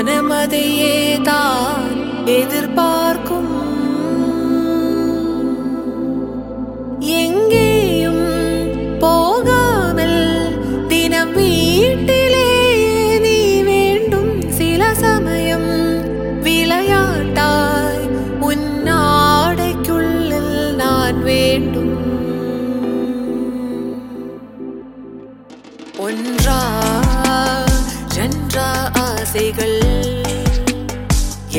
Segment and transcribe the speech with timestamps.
[0.00, 0.92] மனமதையே
[1.26, 1.96] தான்
[2.34, 3.50] எதிர்பார்க்கும்.
[7.22, 8.22] எங்கேயும்
[9.02, 10.22] போகாமல்
[10.92, 12.46] தினம் வீட்டிலே
[13.24, 13.36] நீ
[13.68, 15.70] வேண்டும் சில சமயம்
[16.46, 18.06] விளையாட்டாய்
[18.50, 21.94] உன்னாடைக்குள்ளில் நான் வேண்டும்.
[26.06, 26.60] ஒன்றா
[29.02, 29.76] ஆசைகள்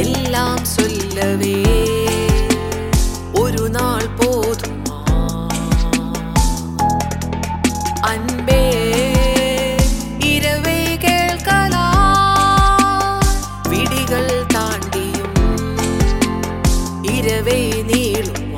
[0.00, 1.56] எல்லாம் சொல்லவே
[3.40, 4.98] ஒரு நாள் போதுமா
[8.10, 8.62] அன்பே
[10.30, 12.46] இரவை கேட்கலாம்
[13.70, 15.38] விடிகள் தாண்டியும்
[17.16, 18.48] இரவை நீளும்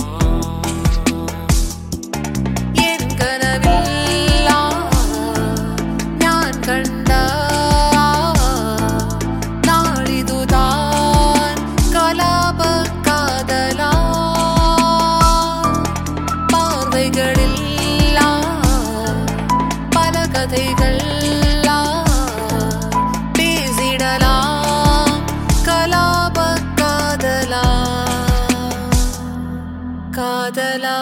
[2.89, 4.61] என் கனவில்லா
[6.23, 7.23] நான் கண்டா
[30.42, 30.98] காதலா